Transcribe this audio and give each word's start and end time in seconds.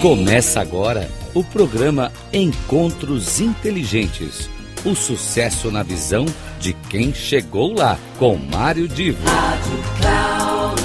Começa 0.00 0.62
agora 0.62 1.10
o 1.34 1.44
programa 1.44 2.10
Encontros 2.32 3.38
Inteligentes. 3.38 4.48
O 4.82 4.94
sucesso 4.94 5.70
na 5.70 5.82
visão 5.82 6.24
de 6.58 6.72
quem 6.72 7.12
chegou 7.12 7.74
lá, 7.74 7.98
com 8.18 8.34
Mário 8.34 8.88
Divo. 8.88 9.22
Rádio 9.28 9.78
Cloud. 10.00 10.80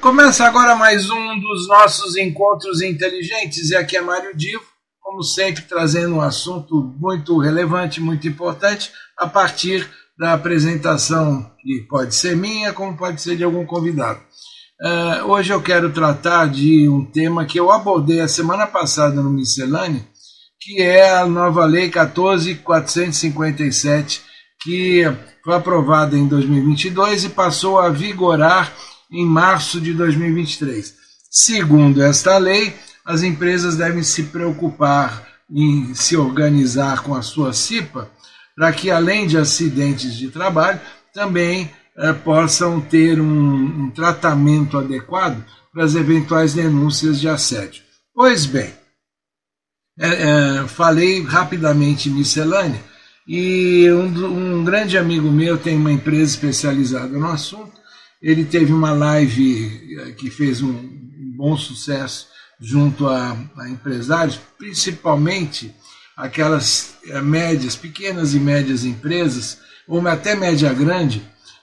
Começa 0.00 0.44
agora 0.44 0.76
mais 0.76 1.10
um 1.10 1.40
dos 1.40 1.66
nossos 1.66 2.16
encontros 2.16 2.80
inteligentes 2.80 3.70
e 3.70 3.76
aqui 3.76 3.96
é 3.96 4.00
Mário 4.00 4.36
Divo, 4.36 4.62
como 5.00 5.24
sempre 5.24 5.62
trazendo 5.62 6.14
um 6.14 6.20
assunto 6.20 6.94
muito 6.96 7.36
relevante, 7.38 8.00
muito 8.00 8.28
importante, 8.28 8.92
a 9.18 9.26
partir 9.26 9.90
da 10.18 10.32
apresentação 10.34 11.50
que 11.60 11.86
pode 11.88 12.14
ser 12.14 12.36
minha, 12.36 12.72
como 12.72 12.96
pode 12.96 13.20
ser 13.20 13.36
de 13.36 13.42
algum 13.44 13.66
convidado. 13.66 14.20
Uh, 14.80 15.26
hoje 15.30 15.52
eu 15.52 15.60
quero 15.62 15.92
tratar 15.92 16.48
de 16.48 16.88
um 16.88 17.04
tema 17.04 17.44
que 17.44 17.58
eu 17.58 17.70
abordei 17.70 18.20
a 18.20 18.28
semana 18.28 18.66
passada 18.66 19.20
no 19.22 19.30
Miscelâneo, 19.30 20.04
que 20.60 20.82
é 20.82 21.16
a 21.16 21.26
nova 21.26 21.64
Lei 21.64 21.88
14.457, 21.90 24.20
que 24.60 25.04
foi 25.44 25.54
aprovada 25.54 26.16
em 26.16 26.26
2022 26.26 27.24
e 27.24 27.28
passou 27.28 27.78
a 27.78 27.90
vigorar 27.90 28.72
em 29.10 29.26
março 29.26 29.78
de 29.80 29.92
2023. 29.92 30.94
Segundo 31.30 32.02
esta 32.02 32.38
lei, 32.38 32.74
as 33.04 33.22
empresas 33.22 33.76
devem 33.76 34.02
se 34.02 34.24
preocupar 34.24 35.28
em 35.50 35.94
se 35.94 36.16
organizar 36.16 37.02
com 37.02 37.14
a 37.14 37.22
sua 37.22 37.52
CIPA 37.52 38.10
para 38.56 38.72
que, 38.72 38.90
além 38.90 39.26
de 39.26 39.38
acidentes 39.38 40.14
de 40.14 40.28
trabalho, 40.28 40.80
também 41.12 41.70
eh, 41.96 42.12
possam 42.12 42.80
ter 42.80 43.20
um, 43.20 43.84
um 43.84 43.90
tratamento 43.90 44.78
adequado 44.78 45.44
para 45.72 45.84
as 45.84 45.94
eventuais 45.94 46.54
denúncias 46.54 47.20
de 47.20 47.28
assédio. 47.28 47.82
Pois 48.14 48.46
bem, 48.46 48.72
é, 49.98 50.06
é, 50.06 50.68
falei 50.68 51.22
rapidamente 51.22 52.08
miscelânea 52.08 52.82
e 53.28 53.90
um, 53.90 54.58
um 54.60 54.64
grande 54.64 54.96
amigo 54.96 55.30
meu 55.30 55.58
tem 55.58 55.76
uma 55.76 55.92
empresa 55.92 56.32
especializada 56.32 57.18
no 57.18 57.26
assunto. 57.28 57.72
Ele 58.20 58.44
teve 58.44 58.72
uma 58.72 58.92
live 58.92 60.14
que 60.16 60.30
fez 60.30 60.62
um, 60.62 60.70
um 60.70 61.34
bom 61.36 61.56
sucesso 61.56 62.28
junto 62.60 63.06
a, 63.06 63.36
a 63.56 63.68
empresários, 63.68 64.40
principalmente 64.56 65.74
aquelas 66.16 66.94
médias, 67.22 67.76
pequenas 67.76 68.34
e 68.34 68.40
médias 68.40 68.84
empresas, 68.84 69.58
ou 69.88 70.06
até 70.06 70.34
média 70.34 70.72
grande, 70.72 71.22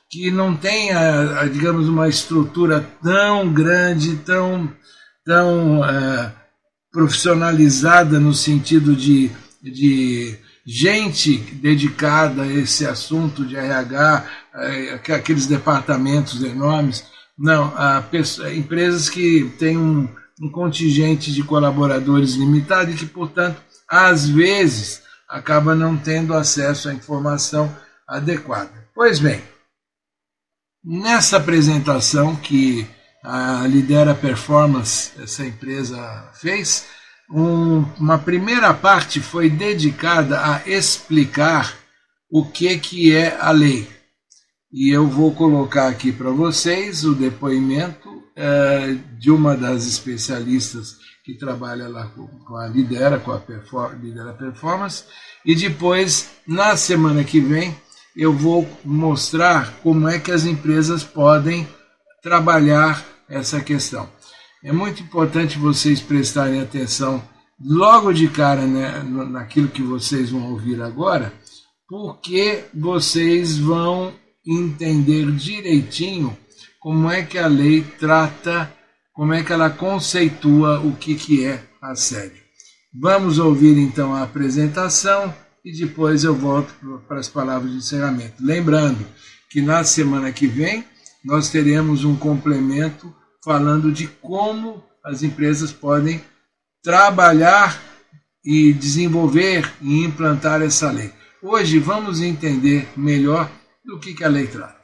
que 0.09 0.31
não 0.31 0.55
tem, 0.55 0.91
a, 0.91 1.41
a, 1.41 1.47
digamos, 1.47 1.87
uma 1.87 2.09
estrutura 2.09 2.81
tão 3.01 3.53
grande, 3.53 4.17
tão, 4.17 4.71
tão 5.23 5.81
uh, 5.81 6.31
profissionalizada 6.91 8.19
no 8.19 8.33
sentido 8.33 8.95
de, 8.95 9.29
de 9.61 10.35
gente 10.65 11.37
dedicada 11.37 12.41
a 12.41 12.47
esse 12.47 12.87
assunto 12.87 13.45
de 13.45 13.55
RH, 13.55 14.25
uh, 14.55 15.13
aqueles 15.13 15.45
departamentos 15.45 16.43
enormes. 16.43 17.05
Não, 17.37 17.67
uh, 17.67 18.57
empresas 18.57 19.09
que 19.09 19.51
têm 19.59 19.77
um, 19.77 20.09
um 20.41 20.49
contingente 20.49 21.31
de 21.31 21.43
colaboradores 21.43 22.33
limitado 22.33 22.89
e 22.89 22.95
que, 22.95 23.05
portanto, 23.05 23.61
às 23.89 24.27
vezes 24.27 25.01
acaba 25.27 25.75
não 25.75 25.97
tendo 25.97 26.33
acesso 26.33 26.89
à 26.89 26.93
informação 26.93 27.75
adequada. 28.07 28.71
Pois 28.93 29.19
bem, 29.19 29.41
nessa 30.83 31.37
apresentação 31.37 32.35
que 32.35 32.87
a 33.23 33.65
Lidera 33.67 34.15
Performance, 34.15 35.11
essa 35.21 35.45
empresa, 35.45 36.31
fez, 36.33 36.85
um, 37.31 37.81
uma 37.99 38.17
primeira 38.17 38.73
parte 38.73 39.19
foi 39.19 39.49
dedicada 39.49 40.39
a 40.39 40.67
explicar 40.67 41.77
o 42.29 42.45
que, 42.45 42.77
que 42.79 43.15
é 43.15 43.37
a 43.39 43.51
lei. 43.51 43.87
E 44.71 44.89
eu 44.89 45.07
vou 45.07 45.33
colocar 45.33 45.87
aqui 45.87 46.11
para 46.11 46.29
vocês 46.29 47.03
o 47.03 47.15
depoimento 47.15 48.23
eh, 48.35 48.97
de 49.17 49.31
uma 49.31 49.57
das 49.57 49.85
especialistas 49.85 50.95
que 51.29 51.37
trabalha 51.37 51.87
lá 51.87 52.11
com 52.45 52.55
a 52.55 52.67
Lidera, 52.67 53.19
com 53.19 53.31
a 53.31 53.37
Perform 53.37 54.01
Lidera 54.01 54.33
Performance, 54.33 55.03
e 55.45 55.53
depois, 55.53 56.31
na 56.47 56.75
semana 56.75 57.23
que 57.23 57.39
vem, 57.39 57.75
eu 58.15 58.33
vou 58.33 58.67
mostrar 58.83 59.71
como 59.83 60.07
é 60.07 60.17
que 60.17 60.31
as 60.31 60.45
empresas 60.45 61.03
podem 61.03 61.67
trabalhar 62.23 63.05
essa 63.29 63.61
questão. 63.61 64.09
É 64.63 64.71
muito 64.71 65.03
importante 65.03 65.59
vocês 65.59 66.01
prestarem 66.01 66.61
atenção 66.61 67.23
logo 67.63 68.11
de 68.11 68.27
cara 68.27 68.65
né, 68.65 69.03
naquilo 69.03 69.67
que 69.67 69.83
vocês 69.83 70.31
vão 70.31 70.51
ouvir 70.51 70.81
agora, 70.81 71.31
porque 71.87 72.65
vocês 72.73 73.57
vão 73.57 74.13
entender 74.45 75.31
direitinho 75.33 76.35
como 76.79 77.09
é 77.09 77.21
que 77.23 77.37
a 77.37 77.47
lei 77.47 77.83
trata 77.99 78.73
como 79.19 79.33
é 79.33 79.43
que 79.43 79.51
ela 79.51 79.69
conceitua 79.69 80.79
o 80.79 80.95
que, 80.95 81.13
que 81.13 81.45
é 81.45 81.61
assédio. 81.81 82.41
Vamos 82.97 83.37
ouvir 83.37 83.77
então 83.77 84.15
a 84.15 84.23
apresentação 84.23 85.33
e 85.63 85.77
depois 85.77 86.23
eu 86.23 86.33
volto 86.33 86.73
para 87.05 87.19
as 87.19 87.27
palavras 87.27 87.69
de 87.69 87.79
encerramento. 87.79 88.35
Lembrando 88.39 89.05
que 89.49 89.61
na 89.61 89.83
semana 89.83 90.31
que 90.31 90.47
vem 90.47 90.85
nós 91.21 91.49
teremos 91.49 92.05
um 92.05 92.15
complemento 92.15 93.13
falando 93.43 93.91
de 93.91 94.07
como 94.07 94.81
as 95.03 95.21
empresas 95.21 95.73
podem 95.73 96.21
trabalhar 96.81 97.77
e 98.41 98.71
desenvolver 98.71 99.69
e 99.81 100.05
implantar 100.05 100.61
essa 100.61 100.89
lei. 100.91 101.11
Hoje 101.43 101.77
vamos 101.77 102.21
entender 102.21 102.87
melhor 102.95 103.51
do 103.83 103.99
que, 103.99 104.13
que 104.13 104.23
a 104.23 104.29
lei 104.29 104.47
trata. 104.47 104.79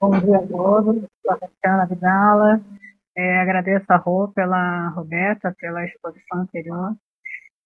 Bom 0.00 0.18
dia 0.18 0.38
a 0.38 0.46
todos, 0.46 1.02
sou 1.22 1.32
a 1.32 1.36
Tatiana 1.36 1.84
Vidala, 1.84 2.62
é, 3.20 3.38
agradeço 3.38 3.84
a 3.90 3.96
Rô 3.96 4.32
pela 4.32 4.88
Roberta 4.90 5.54
pela 5.58 5.84
exposição 5.84 6.40
anterior. 6.40 6.94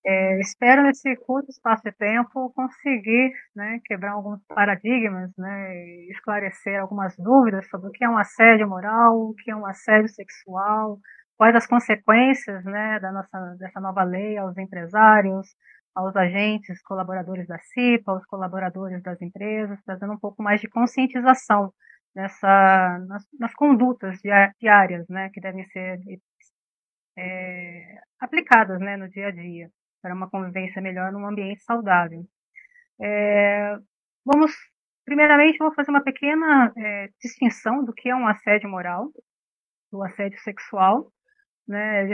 É, 0.06 0.40
espero 0.40 0.82
nesse 0.82 1.16
curto 1.16 1.48
espaço 1.48 1.82
de 1.84 1.92
tempo 1.92 2.52
conseguir 2.54 3.32
né, 3.54 3.80
quebrar 3.84 4.12
alguns 4.12 4.40
paradigmas, 4.48 5.30
né, 5.38 5.74
esclarecer 6.10 6.78
algumas 6.80 7.16
dúvidas 7.16 7.68
sobre 7.70 7.88
o 7.88 7.92
que 7.92 8.04
é 8.04 8.08
um 8.08 8.18
assédio 8.18 8.68
moral, 8.68 9.16
o 9.16 9.34
que 9.34 9.50
é 9.50 9.56
um 9.56 9.64
assédio 9.64 10.08
sexual, 10.08 10.98
quais 11.38 11.54
as 11.54 11.66
consequências 11.66 12.64
né, 12.64 12.98
da 13.00 13.12
nossa, 13.12 13.56
dessa 13.58 13.80
nova 13.80 14.02
lei 14.02 14.36
aos 14.36 14.58
empresários, 14.58 15.46
aos 15.94 16.14
agentes, 16.16 16.82
colaboradores 16.82 17.46
da 17.46 17.58
CIPA, 17.60 18.12
aos 18.12 18.26
colaboradores 18.26 19.02
das 19.02 19.22
empresas, 19.22 19.80
trazendo 19.84 20.14
um 20.14 20.18
pouco 20.18 20.42
mais 20.42 20.60
de 20.60 20.68
conscientização 20.68 21.72
nessa, 22.14 22.98
nas, 23.08 23.24
nas 23.38 23.54
condutas 23.54 24.20
diárias 24.60 25.08
né, 25.08 25.30
que 25.30 25.40
devem 25.40 25.64
ser 25.66 26.00
é, 27.16 27.98
aplicadas 28.20 28.80
né, 28.80 28.96
no 28.96 29.08
dia 29.08 29.28
a 29.28 29.30
dia 29.30 29.70
para 30.02 30.14
uma 30.14 30.28
convivência 30.28 30.82
melhor 30.82 31.12
num 31.12 31.26
ambiente 31.26 31.62
saudável. 31.62 32.24
É, 33.00 33.76
vamos, 34.24 34.52
primeiramente, 35.04 35.58
vou 35.58 35.74
fazer 35.74 35.90
uma 35.90 36.02
pequena 36.02 36.72
é, 36.76 37.08
distinção 37.20 37.84
do 37.84 37.92
que 37.92 38.08
é 38.08 38.14
um 38.14 38.26
assédio 38.26 38.68
moral, 38.68 39.10
do 39.90 40.02
assédio 40.02 40.38
sexual. 40.40 41.10
Né? 41.66 42.06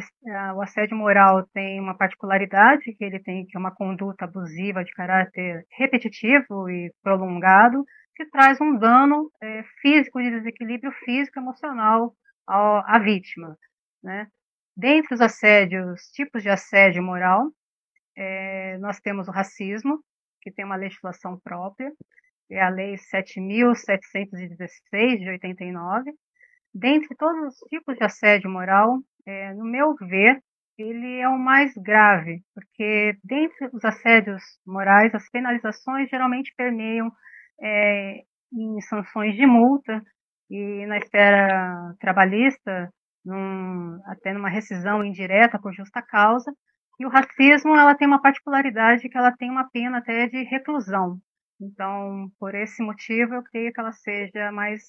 O 0.54 0.62
assédio 0.62 0.96
moral 0.96 1.46
tem 1.52 1.80
uma 1.80 1.96
particularidade 1.96 2.94
que 2.94 3.04
ele 3.04 3.18
tem 3.18 3.44
que 3.46 3.56
é 3.56 3.60
uma 3.60 3.74
conduta 3.74 4.24
abusiva 4.24 4.84
de 4.84 4.92
caráter 4.92 5.66
repetitivo 5.70 6.70
e 6.70 6.92
prolongado, 7.02 7.84
que 8.14 8.26
traz 8.26 8.60
um 8.60 8.76
dano 8.76 9.30
é, 9.42 9.62
físico, 9.80 10.20
de 10.20 10.30
desequilíbrio 10.30 10.92
físico 11.04 11.38
emocional 11.38 12.14
à, 12.46 12.96
à 12.96 12.98
vítima. 12.98 13.56
Né? 14.02 14.26
Dentre 14.76 15.14
os 15.14 15.20
assédios, 15.20 16.02
tipos 16.12 16.42
de 16.42 16.48
assédio 16.48 17.02
moral, 17.02 17.50
é, 18.16 18.78
nós 18.78 19.00
temos 19.00 19.28
o 19.28 19.32
racismo, 19.32 20.00
que 20.42 20.50
tem 20.50 20.64
uma 20.64 20.76
legislação 20.76 21.38
própria, 21.42 21.92
é 22.50 22.60
a 22.60 22.68
Lei 22.68 22.96
7.716 22.96 25.18
de 25.18 25.30
89. 25.30 26.12
Dentre 26.74 27.16
todos 27.16 27.54
os 27.54 27.58
tipos 27.68 27.96
de 27.96 28.04
assédio 28.04 28.50
moral, 28.50 29.00
é, 29.26 29.54
no 29.54 29.64
meu 29.64 29.94
ver, 29.96 30.42
ele 30.78 31.20
é 31.20 31.28
o 31.28 31.38
mais 31.38 31.72
grave, 31.74 32.42
porque 32.54 33.16
dentre 33.22 33.68
os 33.72 33.84
assédios 33.84 34.42
morais, 34.66 35.14
as 35.14 35.28
penalizações 35.30 36.08
geralmente 36.08 36.52
permeiam 36.56 37.12
é, 37.60 38.22
em 38.52 38.80
sanções 38.82 39.34
de 39.36 39.46
multa 39.46 40.02
e 40.50 40.86
na 40.86 40.98
esfera 40.98 41.94
trabalhista, 42.00 42.92
num, 43.24 44.00
até 44.06 44.32
numa 44.32 44.48
rescisão 44.48 45.04
indireta 45.04 45.58
por 45.58 45.72
justa 45.72 46.02
causa. 46.02 46.52
E 46.98 47.06
o 47.06 47.08
racismo 47.08 47.76
ela 47.76 47.94
tem 47.94 48.06
uma 48.06 48.20
particularidade 48.20 49.08
que 49.08 49.16
ela 49.16 49.32
tem 49.32 49.50
uma 49.50 49.68
pena 49.70 49.98
até 49.98 50.26
de 50.26 50.42
reclusão. 50.44 51.18
Então, 51.60 52.30
por 52.38 52.54
esse 52.54 52.82
motivo, 52.82 53.34
eu 53.34 53.42
creio 53.42 53.72
que 53.72 53.80
ela 53.80 53.92
seja 53.92 54.50
mais 54.50 54.82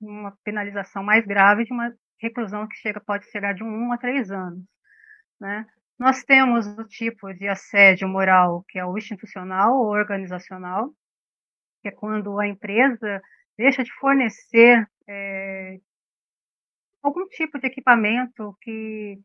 uma 0.00 0.34
penalização 0.44 1.02
mais 1.02 1.26
grave 1.26 1.64
de 1.64 1.72
uma 1.72 1.92
reclusão 2.20 2.68
que 2.68 2.76
chega 2.76 3.00
pode 3.00 3.30
chegar 3.30 3.54
de 3.54 3.64
um 3.64 3.92
a 3.92 3.98
três 3.98 4.30
anos, 4.30 4.64
né? 5.40 5.66
Nós 5.98 6.24
temos 6.24 6.66
o 6.66 6.84
tipo 6.84 7.32
de 7.34 7.46
assédio 7.46 8.08
moral 8.08 8.64
que 8.68 8.78
é 8.78 8.84
o 8.84 8.96
institucional 8.96 9.74
ou 9.74 9.88
organizacional, 9.88 10.94
que 11.82 11.88
é 11.88 11.90
quando 11.90 12.38
a 12.38 12.46
empresa 12.46 13.20
deixa 13.56 13.82
de 13.82 13.92
fornecer 13.94 14.86
é, 15.08 15.78
algum 17.02 17.26
tipo 17.28 17.58
de 17.58 17.66
equipamento 17.66 18.56
que, 18.62 19.18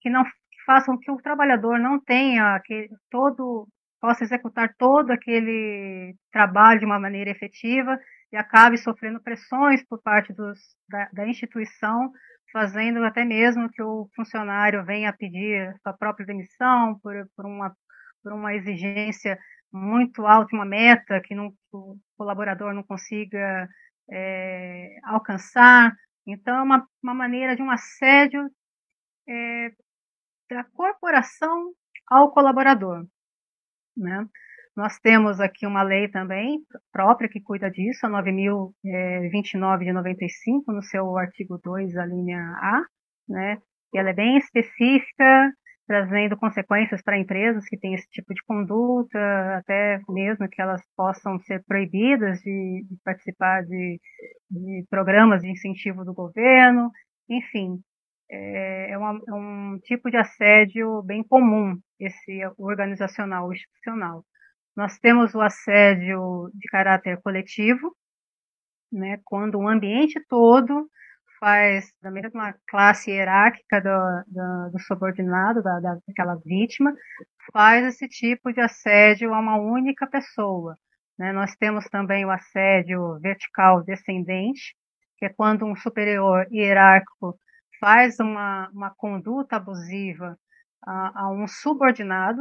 que 0.00 0.10
não 0.10 0.24
que 0.24 0.64
façam 0.64 0.98
que 0.98 1.10
o 1.10 1.16
trabalhador 1.16 1.78
não 1.78 2.00
tenha 2.00 2.60
que 2.64 2.88
todo 3.10 3.68
possa 4.00 4.24
executar 4.24 4.74
todo 4.76 5.12
aquele 5.12 6.16
trabalho 6.32 6.80
de 6.80 6.86
uma 6.86 6.98
maneira 6.98 7.30
efetiva 7.30 7.98
e 8.32 8.36
acabe 8.36 8.76
sofrendo 8.76 9.20
pressões 9.20 9.84
por 9.84 10.02
parte 10.02 10.32
dos, 10.32 10.58
da, 10.88 11.08
da 11.12 11.28
instituição, 11.28 12.10
fazendo 12.52 13.02
até 13.04 13.24
mesmo 13.24 13.70
que 13.70 13.82
o 13.82 14.08
funcionário 14.14 14.84
venha 14.84 15.12
pedir 15.12 15.74
sua 15.82 15.92
própria 15.92 16.26
demissão 16.26 16.98
por, 17.00 17.14
por, 17.34 17.46
uma, 17.46 17.74
por 18.22 18.32
uma 18.32 18.54
exigência 18.54 19.38
muito 19.72 20.26
alta, 20.26 20.54
uma 20.54 20.66
meta 20.66 21.20
que 21.22 21.34
não, 21.34 21.52
o 21.72 21.96
colaborador 22.16 22.74
não 22.74 22.82
consiga 22.82 23.68
é, 24.10 24.96
alcançar. 25.04 25.96
Então, 26.26 26.56
é 26.58 26.62
uma, 26.62 26.86
uma 27.02 27.14
maneira 27.14 27.56
de 27.56 27.62
um 27.62 27.70
assédio 27.70 28.48
é, 29.26 29.70
da 30.50 30.64
corporação 30.64 31.72
ao 32.06 32.30
colaborador. 32.32 33.06
Né? 33.96 34.26
Nós 34.76 34.98
temos 35.00 35.38
aqui 35.38 35.66
uma 35.66 35.82
lei 35.82 36.08
também 36.08 36.60
própria 36.90 37.28
que 37.28 37.40
cuida 37.40 37.70
disso, 37.70 38.06
a 38.06 38.10
9.029 38.10 39.84
de 39.84 39.92
95, 39.92 40.72
no 40.72 40.82
seu 40.82 41.16
artigo 41.18 41.58
2, 41.62 41.96
a 41.96 42.06
linha 42.06 42.38
A, 42.38 42.82
né? 43.28 43.58
E 43.92 43.98
ela 43.98 44.10
é 44.10 44.14
bem 44.14 44.38
específica, 44.38 45.52
trazendo 45.86 46.38
consequências 46.38 47.02
para 47.02 47.18
empresas 47.18 47.66
que 47.66 47.76
têm 47.76 47.94
esse 47.94 48.08
tipo 48.10 48.32
de 48.32 48.42
conduta, 48.44 49.18
até 49.58 50.00
mesmo 50.08 50.48
que 50.48 50.62
elas 50.62 50.80
possam 50.96 51.38
ser 51.40 51.62
proibidas 51.64 52.40
de, 52.40 52.86
de 52.88 52.96
participar 53.04 53.62
de, 53.64 54.00
de, 54.50 54.86
programas 54.88 55.42
de 55.42 55.50
incentivo 55.50 56.02
do 56.04 56.14
governo, 56.14 56.90
enfim, 57.28 57.78
é, 58.30 58.92
é, 58.92 58.98
uma, 58.98 59.20
é, 59.28 59.32
um 59.34 59.78
tipo 59.82 60.10
de 60.10 60.16
assédio 60.16 61.02
bem 61.02 61.22
comum, 61.22 61.78
esse 62.00 62.40
organizacional, 62.56 63.52
institucional. 63.52 64.24
Nós 64.76 64.98
temos 64.98 65.34
o 65.34 65.40
assédio 65.40 66.50
de 66.54 66.68
caráter 66.68 67.20
coletivo, 67.22 67.94
né, 68.90 69.18
quando 69.24 69.58
o 69.58 69.68
ambiente 69.68 70.20
todo 70.28 70.88
faz 71.38 71.92
da 72.00 72.10
mesma 72.10 72.54
classe 72.68 73.10
hierárquica 73.10 73.80
do, 73.80 73.88
do, 74.28 74.70
do 74.72 74.80
subordinado, 74.80 75.62
da, 75.62 75.80
daquela 76.06 76.36
vítima, 76.44 76.94
faz 77.52 77.84
esse 77.84 78.08
tipo 78.08 78.52
de 78.52 78.60
assédio 78.60 79.34
a 79.34 79.40
uma 79.40 79.56
única 79.56 80.06
pessoa. 80.06 80.76
Né? 81.18 81.32
Nós 81.32 81.54
temos 81.56 81.84
também 81.86 82.24
o 82.24 82.30
assédio 82.30 83.18
vertical 83.20 83.82
descendente, 83.82 84.76
que 85.18 85.26
é 85.26 85.28
quando 85.28 85.66
um 85.66 85.74
superior 85.74 86.46
hierárquico 86.50 87.36
faz 87.80 88.20
uma, 88.20 88.70
uma 88.72 88.90
conduta 88.94 89.56
abusiva 89.56 90.38
a, 90.86 91.24
a 91.24 91.30
um 91.30 91.46
subordinado, 91.48 92.40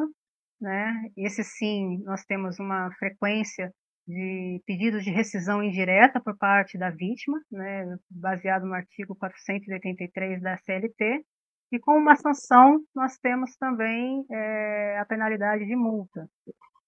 né? 0.61 0.93
Esse 1.17 1.43
sim, 1.43 2.03
nós 2.03 2.23
temos 2.23 2.59
uma 2.59 2.91
frequência 2.99 3.73
de 4.07 4.61
pedidos 4.65 5.03
de 5.03 5.11
rescisão 5.11 5.63
indireta 5.63 6.19
por 6.21 6.37
parte 6.37 6.77
da 6.77 6.89
vítima, 6.89 7.39
né, 7.51 7.97
baseado 8.09 8.65
no 8.65 8.73
artigo 8.73 9.15
483 9.15 10.41
da 10.41 10.57
CLT, 10.57 11.23
e 11.71 11.79
com 11.79 11.97
uma 11.97 12.15
sanção 12.15 12.83
nós 12.93 13.17
temos 13.17 13.55
também 13.57 14.25
é, 14.29 14.99
a 14.99 15.05
penalidade 15.05 15.65
de 15.65 15.75
multa. 15.75 16.27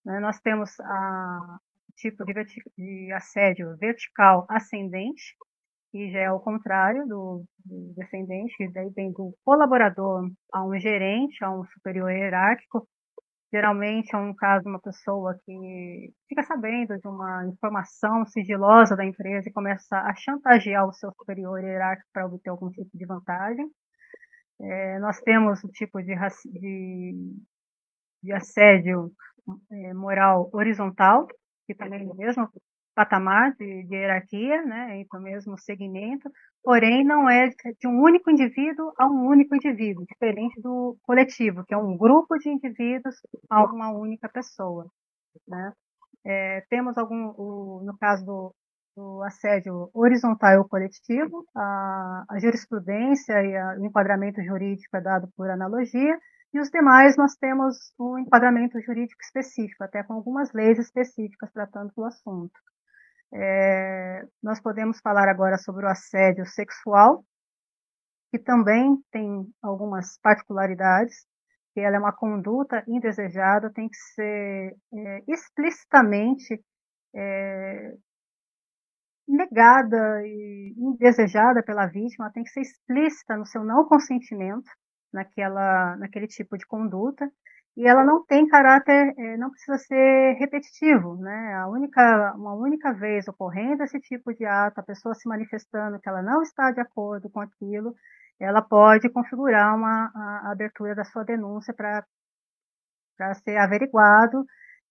Né, 0.05 0.19
nós 0.19 0.39
temos 0.41 0.77
a 0.81 1.57
tipo 1.95 2.25
de, 2.25 2.33
de, 2.77 3.11
assédio 3.13 3.77
vertical 3.77 4.45
ascendente, 4.49 5.35
que 5.91 6.11
já 6.11 6.19
é 6.19 6.31
o 6.31 6.39
contrário 6.39 7.07
do, 7.07 7.45
do 7.63 7.93
descendente, 7.95 8.55
que 8.57 8.67
daí 8.71 8.89
vem 8.89 9.11
do 9.11 9.33
colaborador 9.45 10.29
a 10.51 10.65
um 10.65 10.77
gerente, 10.79 11.43
a 11.43 11.51
um 11.51 11.63
superior 11.65 12.11
hierárquico, 12.11 12.87
Geralmente 13.53 14.15
é 14.15 14.17
um 14.17 14.33
caso 14.33 14.63
de 14.63 14.69
uma 14.69 14.81
pessoa 14.81 15.39
que 15.45 16.11
fica 16.27 16.41
sabendo 16.41 16.97
de 16.97 17.07
uma 17.07 17.45
informação 17.45 18.25
sigilosa 18.25 18.95
da 18.95 19.05
empresa 19.05 19.47
e 19.47 19.53
começa 19.53 19.95
a 19.95 20.15
chantagear 20.15 20.87
o 20.87 20.91
seu 20.91 21.11
superior 21.11 21.63
hierárquico 21.63 22.09
para 22.11 22.25
obter 22.25 22.49
algum 22.49 22.71
tipo 22.71 22.89
de 22.97 23.05
vantagem. 23.05 23.69
É, 24.59 24.97
nós 24.97 25.21
temos 25.21 25.63
o 25.63 25.67
tipo 25.67 26.01
de, 26.01 26.15
de, 26.45 27.15
de 28.23 28.33
assédio 28.33 29.11
é, 29.71 29.93
moral 29.93 30.49
horizontal, 30.51 31.27
que 31.67 31.75
também 31.75 32.07
é 32.07 32.11
o 32.11 32.15
mesmo 32.15 32.49
patamar 32.95 33.53
de, 33.55 33.83
de 33.83 33.95
hierarquia, 33.95 34.63
né, 34.63 34.99
entre 34.99 35.17
o 35.17 35.21
mesmo 35.21 35.57
segmento, 35.57 36.29
porém 36.63 37.03
não 37.03 37.29
é 37.29 37.49
de 37.49 37.87
um 37.87 38.01
único 38.01 38.29
indivíduo 38.29 38.93
a 38.97 39.05
um 39.07 39.25
único 39.27 39.55
indivíduo, 39.55 40.05
diferente 40.05 40.61
do 40.61 40.97
coletivo, 41.03 41.63
que 41.65 41.73
é 41.73 41.77
um 41.77 41.97
grupo 41.97 42.37
de 42.37 42.49
indivíduos 42.49 43.15
a 43.49 43.63
uma 43.65 43.91
única 43.91 44.29
pessoa. 44.29 44.87
Né? 45.47 45.73
É, 46.25 46.61
temos 46.69 46.97
algum, 46.97 47.33
o, 47.37 47.83
no 47.83 47.97
caso 47.97 48.25
do, 48.25 48.55
do 48.95 49.23
assédio 49.23 49.89
horizontal 49.93 50.59
ou 50.59 50.67
coletivo, 50.67 51.45
a, 51.55 52.25
a 52.29 52.39
jurisprudência 52.39 53.33
e 53.43 53.55
a, 53.55 53.75
o 53.79 53.85
enquadramento 53.85 54.41
jurídico 54.41 54.95
é 54.95 55.01
dado 55.01 55.27
por 55.35 55.49
analogia, 55.49 56.17
e 56.53 56.59
os 56.59 56.69
demais 56.69 57.17
nós 57.17 57.35
temos 57.35 57.75
um 57.99 58.19
enquadramento 58.19 58.79
jurídico 58.79 59.19
específico, 59.23 59.83
até 59.83 60.03
com 60.03 60.13
algumas 60.13 60.53
leis 60.53 60.77
específicas 60.77 61.51
tratando 61.51 61.91
do 61.95 62.05
assunto. 62.05 62.53
É, 63.35 64.23
nós 64.41 64.61
podemos 64.61 64.99
falar 64.99 65.27
agora 65.27 65.57
sobre 65.57 65.85
o 65.85 65.89
assédio 65.89 66.45
sexual, 66.45 67.25
que 68.31 68.37
também 68.37 68.97
tem 69.11 69.45
algumas 69.61 70.19
particularidades, 70.19 71.25
que 71.73 71.79
ela 71.79 71.95
é 71.95 71.99
uma 71.99 72.13
conduta 72.13 72.83
indesejada, 72.87 73.71
tem 73.73 73.89
que 73.89 73.97
ser 73.97 74.75
é, 74.93 75.23
explicitamente 75.27 76.63
é, 77.15 77.93
negada 79.27 80.21
e 80.25 80.73
indesejada 80.77 81.63
pela 81.63 81.87
vítima, 81.87 82.31
tem 82.31 82.43
que 82.43 82.51
ser 82.51 82.61
explícita 82.61 83.35
no 83.35 83.45
seu 83.45 83.63
não 83.63 83.87
consentimento 83.87 84.69
naquela, 85.11 85.95
naquele 85.97 86.27
tipo 86.27 86.57
de 86.57 86.67
conduta 86.67 87.31
e 87.75 87.87
ela 87.87 88.03
não 88.03 88.23
tem 88.25 88.47
caráter, 88.47 89.13
eh, 89.17 89.37
não 89.37 89.49
precisa 89.51 89.77
ser 89.79 90.33
repetitivo, 90.39 91.15
né? 91.17 91.55
A 91.55 91.67
única, 91.67 92.33
uma 92.35 92.53
única 92.53 92.93
vez 92.93 93.27
ocorrendo 93.27 93.83
esse 93.83 93.99
tipo 93.99 94.33
de 94.33 94.45
ato, 94.45 94.79
a 94.79 94.83
pessoa 94.83 95.15
se 95.15 95.27
manifestando 95.27 95.99
que 95.99 96.07
ela 96.09 96.21
não 96.21 96.41
está 96.43 96.71
de 96.71 96.79
acordo 96.81 97.29
com 97.29 97.39
aquilo, 97.41 97.95
ela 98.39 98.61
pode 98.61 99.09
configurar 99.09 99.75
uma 99.75 100.11
a, 100.15 100.49
a 100.49 100.51
abertura 100.51 100.95
da 100.95 101.03
sua 101.03 101.23
denúncia 101.23 101.73
para 101.73 102.05
para 103.17 103.33
ser 103.35 103.57
averiguado 103.57 104.45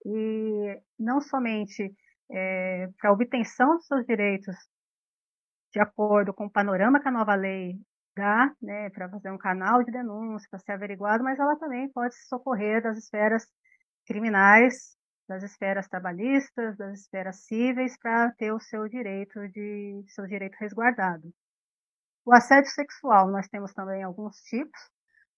e 0.06 0.80
não 0.98 1.20
somente 1.20 1.92
é, 2.30 2.88
para 3.00 3.12
obtenção 3.12 3.76
dos 3.76 3.86
seus 3.86 4.06
direitos 4.06 4.54
de 5.72 5.80
acordo 5.80 6.32
com 6.34 6.46
o 6.46 6.50
panorama 6.50 7.00
que 7.00 7.08
a 7.08 7.12
nova 7.12 7.34
lei 7.34 7.76
dá, 8.16 8.50
né, 8.60 8.90
para 8.90 9.08
fazer 9.08 9.30
um 9.30 9.38
canal 9.38 9.82
de 9.82 9.90
denúncia, 9.90 10.48
para 10.50 10.58
ser 10.60 10.72
averiguado, 10.72 11.24
mas 11.24 11.38
ela 11.38 11.56
também 11.56 11.88
pode 11.90 12.14
se 12.14 12.26
socorrer 12.28 12.82
das 12.82 12.98
esferas 12.98 13.46
criminais, 14.06 14.96
das 15.28 15.42
esferas 15.42 15.88
trabalhistas, 15.88 16.76
das 16.76 17.00
esferas 17.00 17.44
cíveis, 17.46 17.98
para 17.98 18.30
ter 18.32 18.52
o 18.52 18.60
seu 18.60 18.88
direito 18.88 19.48
de 19.48 20.04
seu 20.08 20.26
direito 20.26 20.56
resguardado. 20.58 21.32
O 22.24 22.32
assédio 22.32 22.70
sexual, 22.70 23.28
nós 23.30 23.48
temos 23.48 23.72
também 23.72 24.02
alguns 24.02 24.36
tipos, 24.42 24.80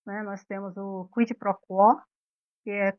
né? 0.07 0.23
Nós 0.23 0.45
temos 0.45 0.76
o 0.76 1.09
quid 1.14 1.35
pro 1.35 1.54
quo, 1.54 1.99
que 2.62 2.71
é 2.71 2.93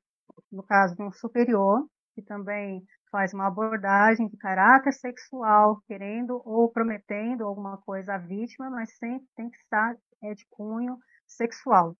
no 0.51 0.63
caso 0.63 0.95
de 0.95 1.03
um 1.03 1.11
superior, 1.11 1.85
que 2.15 2.21
também 2.21 2.83
faz 3.15 3.33
uma 3.33 3.47
abordagem 3.47 4.27
de 4.27 4.35
caráter 4.35 4.91
sexual, 4.91 5.81
querendo 5.87 6.41
ou 6.43 6.69
prometendo 6.69 7.45
alguma 7.45 7.77
coisa 7.77 8.15
à 8.15 8.17
vítima, 8.17 8.69
mas 8.69 8.93
sempre 8.97 9.25
tem 9.37 9.49
que 9.49 9.55
estar 9.55 9.95
é, 10.21 10.33
de 10.33 10.45
cunho 10.49 10.97
sexual. 11.25 11.95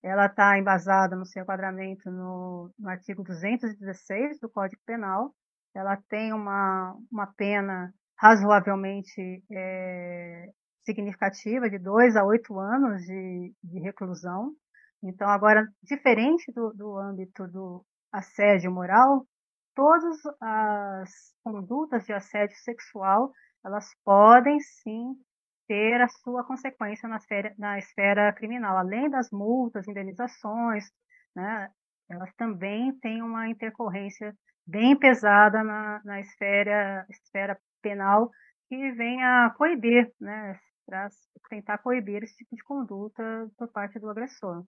Ela 0.00 0.26
está 0.26 0.56
embasada 0.56 1.16
no 1.16 1.26
seu 1.26 1.42
enquadramento 1.42 2.08
no, 2.08 2.70
no, 2.78 2.88
artigo 2.88 3.24
216 3.24 4.38
do 4.38 4.48
Código 4.48 4.80
Penal. 4.86 5.34
Ela 5.74 5.96
tem 6.08 6.32
uma, 6.32 6.96
uma 7.10 7.26
pena 7.26 7.92
razoavelmente 8.16 9.42
é, 9.50 10.50
significativa, 10.84 11.68
de 11.68 11.80
dois 11.80 12.14
a 12.14 12.22
oito 12.22 12.56
anos 12.60 13.02
de, 13.02 13.52
de 13.64 13.80
reclusão. 13.80 14.52
Então, 15.02 15.28
agora, 15.28 15.66
diferente 15.82 16.52
do, 16.52 16.72
do 16.74 16.96
âmbito 16.96 17.48
do 17.48 17.84
assédio 18.12 18.70
moral, 18.70 19.26
todas 19.74 20.16
as 20.40 21.10
condutas 21.42 22.04
de 22.04 22.12
assédio 22.12 22.56
sexual, 22.58 23.32
elas 23.64 23.86
podem 24.04 24.58
sim 24.60 25.14
ter 25.66 26.00
a 26.00 26.08
sua 26.08 26.44
consequência 26.44 27.08
na 27.08 27.16
esfera, 27.16 27.54
na 27.58 27.78
esfera 27.78 28.32
criminal. 28.32 28.76
Além 28.76 29.08
das 29.08 29.30
multas, 29.30 29.86
indenizações, 29.86 30.90
né, 31.34 31.70
elas 32.08 32.32
também 32.34 32.92
têm 32.98 33.22
uma 33.22 33.48
intercorrência 33.48 34.34
bem 34.66 34.98
pesada 34.98 35.62
na, 35.62 36.00
na 36.04 36.20
esfera, 36.20 37.06
esfera 37.08 37.58
penal 37.80 38.30
que 38.68 38.92
vem 38.92 39.22
a 39.22 39.50
coibir, 39.56 40.12
né, 40.20 40.58
para 40.86 41.08
tentar 41.48 41.78
coibir 41.78 42.22
esse 42.22 42.36
tipo 42.36 42.56
de 42.56 42.64
conduta 42.64 43.22
por 43.56 43.68
parte 43.68 43.98
do 43.98 44.10
agressor. 44.10 44.64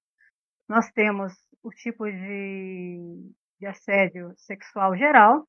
Nós 0.68 0.90
temos 0.92 1.32
o 1.62 1.70
tipo 1.70 2.04
de, 2.04 3.32
de 3.62 3.66
assédio 3.68 4.34
sexual 4.36 4.96
geral, 4.96 5.46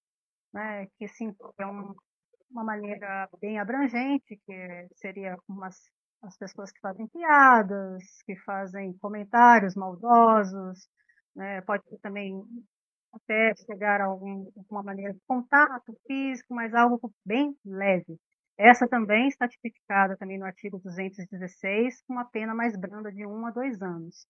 né, 0.53 0.85
que 0.99 1.07
sim, 1.07 1.35
é 1.57 1.65
um, 1.65 1.95
uma 2.51 2.63
maneira 2.63 3.27
bem 3.41 3.59
abrangente, 3.59 4.39
que 4.45 4.87
seria 4.93 5.35
umas, 5.49 5.75
as 6.21 6.37
pessoas 6.37 6.71
que 6.71 6.79
fazem 6.79 7.07
piadas, 7.07 8.03
que 8.27 8.35
fazem 8.45 8.93
comentários 8.99 9.73
maldosos, 9.75 10.87
né, 11.35 11.61
pode 11.61 11.83
também 12.03 12.39
até 13.11 13.55
chegar 13.55 13.99
a 13.99 14.05
algum, 14.05 14.47
alguma 14.57 14.83
maneira 14.83 15.11
de 15.13 15.19
contato 15.27 15.97
físico, 16.05 16.53
mas 16.53 16.71
algo 16.75 17.11
bem 17.25 17.57
leve. 17.65 18.19
Essa 18.55 18.87
também 18.87 19.27
está 19.27 19.47
tipificada 19.47 20.15
também 20.17 20.37
no 20.37 20.45
artigo 20.45 20.77
216, 20.77 22.03
com 22.03 22.13
uma 22.13 22.25
pena 22.25 22.53
mais 22.53 22.77
branda 22.77 23.11
de 23.11 23.25
1 23.25 23.47
a 23.47 23.51
2 23.51 23.81
anos. 23.81 24.27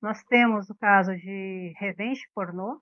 Nós 0.00 0.24
temos 0.24 0.70
o 0.70 0.74
caso 0.76 1.14
de 1.14 1.74
revenge 1.78 2.22
pornô, 2.34 2.80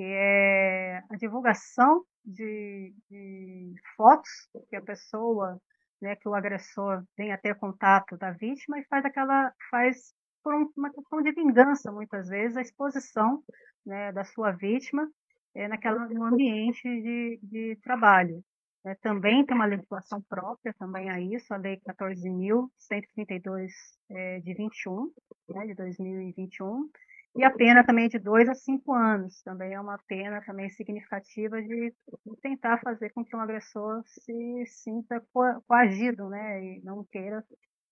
que 0.00 0.04
é 0.06 1.04
a 1.10 1.16
divulgação 1.16 2.02
de, 2.24 2.94
de 3.10 3.74
fotos 3.94 4.30
que 4.70 4.76
a 4.76 4.80
pessoa, 4.80 5.60
né, 6.00 6.16
que 6.16 6.26
o 6.26 6.34
agressor 6.34 7.04
vem 7.18 7.34
a 7.34 7.36
ter 7.36 7.54
contato 7.56 8.16
da 8.16 8.30
vítima 8.30 8.78
e 8.78 8.84
faz 8.84 9.04
aquela, 9.04 9.52
faz 9.70 10.14
por 10.42 10.54
uma 10.74 10.90
questão 10.90 11.20
de 11.20 11.32
vingança, 11.32 11.92
muitas 11.92 12.28
vezes, 12.28 12.56
a 12.56 12.62
exposição 12.62 13.44
né, 13.84 14.10
da 14.10 14.24
sua 14.24 14.52
vítima 14.52 15.06
é, 15.54 15.68
naquela, 15.68 16.08
no 16.08 16.24
ambiente 16.24 16.82
de, 16.82 17.38
de 17.42 17.76
trabalho. 17.82 18.42
É, 18.86 18.94
também 18.94 19.44
tem 19.44 19.54
uma 19.54 19.66
legislação 19.66 20.22
própria 20.22 20.74
também 20.78 21.10
a 21.10 21.20
isso, 21.20 21.52
a 21.52 21.58
Lei 21.58 21.78
14.132 21.86 23.68
é, 24.08 24.40
de 24.40 24.54
21, 24.54 25.12
né, 25.50 25.66
de 25.66 25.74
2021, 25.74 26.88
e 27.36 27.44
a 27.44 27.50
pena 27.50 27.84
também 27.84 28.06
é 28.06 28.08
de 28.08 28.18
2 28.18 28.48
a 28.48 28.54
5 28.54 28.92
anos, 28.92 29.40
também 29.42 29.72
é 29.72 29.80
uma 29.80 29.98
pena 30.08 30.42
também 30.44 30.68
significativa 30.70 31.62
de, 31.62 31.94
tentar 32.42 32.78
fazer 32.80 33.10
com 33.10 33.24
que 33.24 33.36
um 33.36 33.40
agressor 33.40 34.02
se 34.06 34.66
sinta 34.66 35.20
co 35.32 35.60
coagido, 35.66 36.28
né, 36.28 36.62
e 36.62 36.82
não 36.82 37.04
queira 37.04 37.44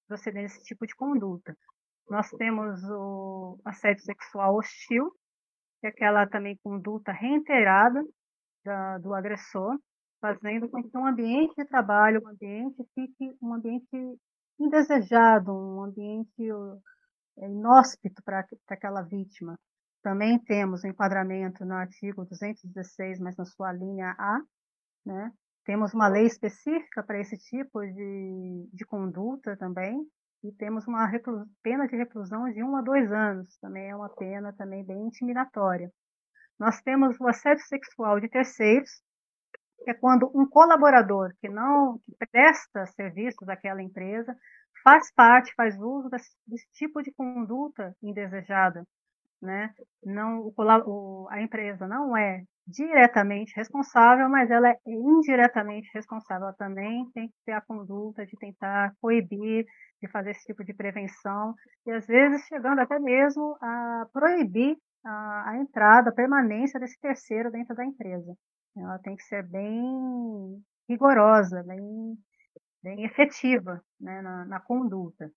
proceder 0.08 0.44
esse 0.44 0.62
tipo 0.64 0.86
de 0.86 0.94
conduta. 0.94 1.56
Nós 2.10 2.30
temos 2.30 2.82
o 2.84 3.60
assédio 3.64 4.02
sexual 4.02 4.56
hostil, 4.56 5.12
que 5.80 5.86
é 5.86 5.90
aquela 5.90 6.26
também 6.26 6.58
conduta 6.62 7.12
reiterada 7.12 8.04
da, 8.64 8.98
do 8.98 9.14
agressor, 9.14 9.78
fazendo 10.20 10.68
com 10.68 10.82
que 10.82 10.96
um 10.96 11.06
ambiente 11.06 11.54
de 11.56 11.64
trabalho, 11.64 12.22
um 12.24 12.28
ambiente 12.28 12.82
fique 12.94 13.36
um 13.40 13.54
ambiente 13.54 14.18
indesejado, 14.58 15.52
um 15.52 15.82
ambiente 15.82 16.50
inóspito 17.46 18.22
para 18.22 18.46
aquela 18.68 19.02
vítima. 19.02 19.58
Também 20.02 20.38
temos 20.38 20.82
o 20.82 20.86
enquadramento 20.86 21.64
no 21.64 21.74
artigo 21.74 22.24
216, 22.24 23.18
mas 23.20 23.36
na 23.36 23.44
sua 23.44 23.72
linha 23.72 24.14
A, 24.18 24.40
né? 25.04 25.32
Temos 25.64 25.92
uma 25.92 26.08
lei 26.08 26.24
específica 26.24 27.02
para 27.02 27.20
esse 27.20 27.36
tipo 27.36 27.80
de, 27.80 28.68
de 28.72 28.84
conduta 28.86 29.56
também, 29.56 30.06
e 30.42 30.52
temos 30.52 30.86
uma 30.86 31.10
pena 31.62 31.86
de 31.86 31.96
reclusão 31.96 32.50
de 32.50 32.62
um 32.62 32.76
a 32.76 32.80
dois 32.80 33.10
anos, 33.12 33.56
também 33.58 33.90
é 33.90 33.96
uma 33.96 34.08
pena 34.08 34.52
também 34.52 34.84
bem 34.84 35.06
intimidatória. 35.06 35.90
Nós 36.58 36.80
temos 36.82 37.18
o 37.20 37.28
assédio 37.28 37.64
sexual 37.66 38.20
de 38.20 38.28
terceiros, 38.28 39.02
que 39.84 39.90
é 39.90 39.94
quando 39.94 40.30
um 40.34 40.46
colaborador 40.46 41.32
que 41.40 41.48
não 41.48 41.98
que 41.98 42.26
presta 42.30 42.86
serviços 42.86 43.48
àquela 43.48 43.82
empresa 43.82 44.34
faz 44.82 45.12
parte, 45.14 45.54
faz 45.54 45.78
uso 45.78 46.08
desse, 46.08 46.30
desse 46.46 46.66
tipo 46.72 47.02
de 47.02 47.12
conduta 47.12 47.94
indesejada, 48.02 48.84
né? 49.40 49.72
Não 50.04 50.40
o, 50.40 50.54
o, 50.86 51.28
a 51.30 51.42
empresa 51.42 51.86
não 51.86 52.16
é 52.16 52.42
diretamente 52.66 53.54
responsável, 53.56 54.28
mas 54.28 54.50
ela 54.50 54.68
é 54.68 54.76
indiretamente 54.86 55.90
responsável. 55.94 56.48
Ela 56.48 56.56
também 56.56 57.08
tem 57.14 57.28
que 57.28 57.34
ter 57.46 57.52
a 57.52 57.62
conduta 57.62 58.26
de 58.26 58.36
tentar 58.36 58.92
coibir, 59.00 59.64
de 60.00 60.08
fazer 60.08 60.30
esse 60.30 60.44
tipo 60.44 60.64
de 60.64 60.74
prevenção 60.74 61.54
e 61.86 61.90
às 61.90 62.06
vezes 62.06 62.42
chegando 62.46 62.80
até 62.80 62.98
mesmo 62.98 63.56
a 63.60 64.06
proibir 64.12 64.76
a, 65.04 65.50
a 65.50 65.56
entrada, 65.58 66.10
a 66.10 66.14
permanência 66.14 66.78
desse 66.78 66.98
terceiro 67.00 67.50
dentro 67.50 67.74
da 67.74 67.84
empresa. 67.84 68.34
Ela 68.76 68.98
tem 68.98 69.16
que 69.16 69.24
ser 69.24 69.42
bem 69.48 70.62
rigorosa, 70.88 71.62
bem, 71.64 72.16
efetiva 72.84 73.82
né, 74.00 74.22
na, 74.22 74.44
na 74.44 74.60
conduta. 74.60 75.30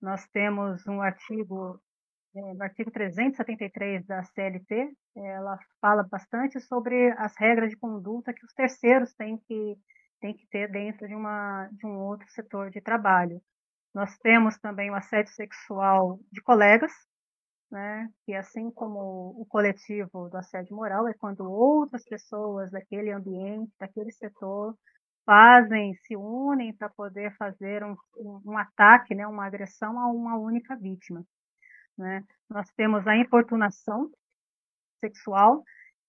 Nós 0.00 0.26
temos 0.28 0.86
um 0.86 1.00
artigo 1.00 1.80
é, 2.36 2.54
no 2.54 2.62
artigo 2.62 2.90
373 2.90 4.04
da 4.06 4.22
CLT, 4.24 4.92
ela 5.16 5.56
fala 5.80 6.02
bastante 6.02 6.60
sobre 6.60 7.12
as 7.12 7.36
regras 7.38 7.70
de 7.70 7.76
conduta 7.76 8.34
que 8.34 8.44
os 8.44 8.52
terceiros 8.52 9.14
têm 9.14 9.38
que, 9.38 9.78
têm 10.20 10.34
que 10.34 10.46
ter 10.48 10.68
dentro 10.70 11.06
de, 11.06 11.14
uma, 11.14 11.68
de 11.70 11.86
um 11.86 11.96
outro 12.00 12.28
setor 12.30 12.70
de 12.70 12.80
trabalho. 12.80 13.40
Nós 13.94 14.18
temos 14.18 14.58
também 14.58 14.90
o 14.90 14.96
assédio 14.96 15.32
sexual 15.32 16.18
de 16.32 16.42
colegas, 16.42 16.90
né, 17.70 18.10
que 18.24 18.34
assim 18.34 18.68
como 18.72 19.40
o 19.40 19.46
coletivo 19.48 20.28
do 20.28 20.36
assédio 20.36 20.74
moral 20.74 21.06
é 21.06 21.14
quando 21.14 21.48
outras 21.48 22.04
pessoas 22.04 22.70
daquele 22.72 23.12
ambiente, 23.12 23.72
daquele 23.78 24.10
setor, 24.10 24.76
fazem, 25.24 25.94
se 25.94 26.16
unem 26.16 26.72
para 26.72 26.88
poder 26.88 27.34
fazer 27.36 27.82
um, 27.84 27.96
um, 28.16 28.58
ataque, 28.58 29.14
né, 29.14 29.26
uma 29.26 29.46
agressão 29.46 29.98
a 29.98 30.06
uma 30.08 30.36
única 30.36 30.76
vítima. 30.76 31.24
Né? 31.96 32.24
Nós 32.48 32.70
temos 32.72 33.06
a 33.06 33.16
importunação 33.16 34.10
sexual, 35.00 35.62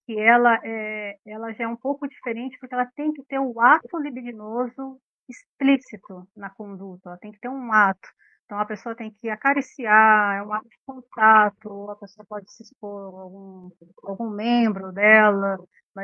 que 0.06 0.20
ela, 0.20 0.60
é, 0.64 1.18
ela 1.26 1.52
já 1.54 1.64
é 1.64 1.68
um 1.68 1.76
pouco 1.76 2.08
diferente, 2.08 2.58
porque 2.60 2.74
ela 2.74 2.86
tem 2.96 3.12
que 3.12 3.24
ter 3.24 3.40
o 3.40 3.60
ato 3.60 3.98
libidinoso 4.00 5.00
explícito 5.28 6.28
na 6.36 6.50
conduta, 6.50 7.10
ela 7.10 7.18
tem 7.18 7.32
que 7.32 7.40
ter 7.40 7.50
um 7.50 7.74
ato. 7.74 8.08
Então 8.46 8.60
a 8.60 8.66
pessoa 8.66 8.96
tem 8.96 9.10
que 9.12 9.28
acariciar, 9.28 10.38
é 10.38 10.44
um 10.44 10.54
ato 10.54 10.70
de 10.70 10.78
contato, 10.86 11.90
a 11.90 11.96
pessoa 11.96 12.26
pode 12.30 12.52
se 12.52 12.62
expor 12.62 13.16
a 13.16 13.22
algum, 13.22 13.72
algum 14.04 14.30
membro 14.30 14.92
dela, 14.92 15.58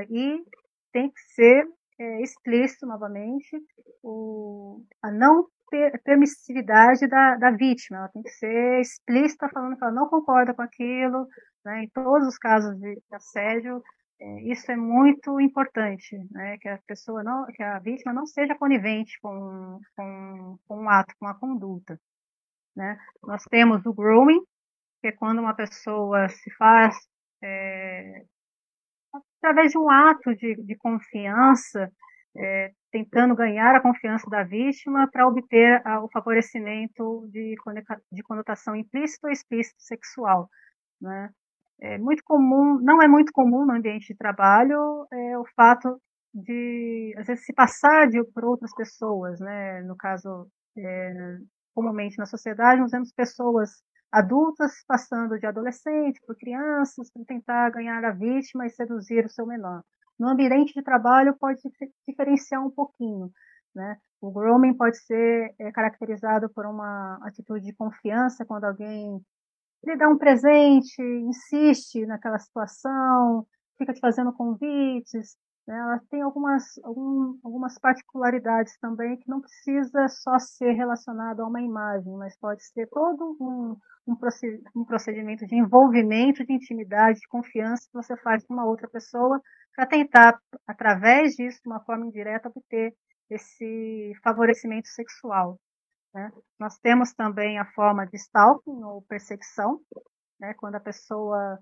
e 0.09 0.43
tem 0.91 1.11
que 1.11 1.21
ser 1.35 1.67
é, 2.01 2.21
explícito 2.21 2.85
novamente 2.87 3.61
o, 4.01 4.83
a 5.03 5.11
não 5.11 5.47
permissividade 6.03 7.07
da, 7.07 7.35
da 7.37 7.51
vítima, 7.51 7.99
ela 7.99 8.09
tem 8.09 8.21
que 8.21 8.31
ser 8.31 8.81
explícita 8.81 9.47
falando 9.47 9.77
que 9.77 9.83
ela 9.83 9.93
não 9.93 10.09
concorda 10.09 10.53
com 10.53 10.61
aquilo, 10.61 11.27
né? 11.63 11.83
em 11.83 11.89
todos 11.89 12.27
os 12.27 12.37
casos 12.37 12.77
de 12.77 13.01
assédio, 13.11 13.81
é, 14.19 14.41
isso 14.51 14.69
é 14.71 14.75
muito 14.75 15.39
importante, 15.39 16.17
né? 16.31 16.57
que 16.57 16.67
a 16.67 16.77
pessoa 16.85 17.23
não, 17.23 17.45
que 17.45 17.63
a 17.63 17.79
vítima 17.79 18.11
não 18.11 18.25
seja 18.25 18.55
conivente 18.55 19.17
com, 19.21 19.79
com, 19.95 20.59
com 20.67 20.77
um 20.77 20.89
ato, 20.89 21.15
com 21.17 21.27
a 21.27 21.35
conduta. 21.35 21.97
Né? 22.75 22.97
Nós 23.23 23.43
temos 23.43 23.85
o 23.85 23.93
grooming, 23.93 24.41
que 24.99 25.07
é 25.07 25.11
quando 25.11 25.39
uma 25.39 25.53
pessoa 25.53 26.27
se 26.27 26.51
faz 26.55 26.95
é, 27.41 28.25
através 29.41 29.71
de 29.71 29.77
um 29.77 29.89
ato 29.89 30.35
de, 30.35 30.55
de 30.63 30.75
confiança, 30.75 31.91
é, 32.37 32.71
tentando 32.91 33.35
ganhar 33.35 33.75
a 33.75 33.81
confiança 33.81 34.29
da 34.29 34.43
vítima 34.43 35.09
para 35.11 35.27
obter 35.27 35.81
a, 35.85 36.03
o 36.03 36.09
favorecimento 36.09 37.27
de, 37.29 37.55
de 38.11 38.23
conotação 38.23 38.75
implícita 38.75 39.27
ou 39.27 39.33
explícita 39.33 39.79
sexual. 39.79 40.47
Né? 41.01 41.29
É 41.81 41.97
muito 41.97 42.23
comum, 42.23 42.79
não 42.81 43.01
é 43.01 43.07
muito 43.07 43.31
comum 43.33 43.65
no 43.65 43.73
ambiente 43.73 44.07
de 44.07 44.15
trabalho 44.15 45.07
é, 45.11 45.37
o 45.37 45.45
fato 45.55 45.99
de, 46.33 47.13
às 47.17 47.27
vezes, 47.27 47.43
se 47.43 47.53
passar 47.53 48.07
de, 48.07 48.23
por 48.33 48.45
outras 48.45 48.73
pessoas, 48.73 49.39
né? 49.39 49.81
No 49.81 49.97
caso, 49.97 50.47
é, 50.77 51.37
comumente 51.73 52.17
na 52.17 52.25
sociedade, 52.25 52.79
nós 52.79 52.91
vemos 52.91 53.11
pessoas 53.11 53.83
adultas 54.11 54.71
passando 54.87 55.39
de 55.39 55.45
adolescente 55.45 56.21
por 56.25 56.35
crianças 56.35 57.09
para 57.11 57.23
tentar 57.25 57.69
ganhar 57.69 58.03
a 58.03 58.11
vítima 58.11 58.65
e 58.65 58.69
seduzir 58.69 59.25
o 59.25 59.29
seu 59.29 59.45
menor. 59.45 59.83
No 60.19 60.29
ambiente 60.29 60.73
de 60.73 60.83
trabalho 60.83 61.35
pode 61.39 61.61
diferenciar 62.07 62.65
um 62.65 62.69
pouquinho, 62.69 63.31
né? 63.73 63.97
O 64.19 64.31
grooming 64.31 64.75
pode 64.75 64.97
ser 64.97 65.55
é, 65.57 65.71
caracterizado 65.71 66.49
por 66.49 66.65
uma 66.65 67.17
atitude 67.23 67.65
de 67.65 67.73
confiança 67.73 68.45
quando 68.45 68.65
alguém 68.65 69.19
lhe 69.83 69.97
dá 69.97 70.07
um 70.07 70.17
presente, 70.17 71.01
insiste 71.01 72.05
naquela 72.05 72.37
situação, 72.37 73.47
fica 73.79 73.93
te 73.93 73.99
fazendo 73.99 74.31
convites, 74.31 75.35
né? 75.67 75.75
ela 75.75 75.99
tem 76.09 76.21
algumas, 76.21 76.77
algum, 76.83 77.39
algumas 77.43 77.79
particularidades 77.79 78.77
também 78.79 79.17
que 79.17 79.27
não 79.27 79.41
precisa 79.41 80.07
só 80.07 80.37
ser 80.37 80.73
relacionado 80.73 81.41
a 81.41 81.47
uma 81.47 81.61
imagem, 81.61 82.15
mas 82.15 82.37
pode 82.37 82.63
ser 82.63 82.87
todo 82.89 83.35
um, 83.41 83.75
um 84.07 84.85
procedimento 84.85 85.45
de 85.45 85.55
envolvimento, 85.55 86.45
de 86.45 86.53
intimidade, 86.53 87.19
de 87.19 87.27
confiança 87.27 87.87
que 87.87 87.93
você 87.93 88.17
faz 88.17 88.43
com 88.45 88.53
uma 88.53 88.65
outra 88.65 88.89
pessoa 88.89 89.41
para 89.75 89.85
tentar, 89.85 90.39
através 90.67 91.35
disso, 91.35 91.59
de 91.63 91.69
uma 91.69 91.79
forma 91.83 92.05
indireta, 92.05 92.49
obter 92.49 92.93
esse 93.29 94.13
favorecimento 94.23 94.89
sexual. 94.89 95.59
Né? 96.13 96.31
Nós 96.59 96.77
temos 96.79 97.13
também 97.13 97.57
a 97.57 97.65
forma 97.73 98.05
de 98.05 98.17
stalking 98.17 98.83
ou 98.83 99.01
perseguição, 99.03 99.79
né? 100.39 100.53
quando 100.55 100.75
a 100.75 100.79
pessoa 100.79 101.59